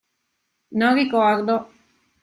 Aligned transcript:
Non 0.79 0.95
ricordo. 1.01 1.53